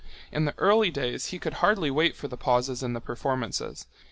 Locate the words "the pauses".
2.27-2.81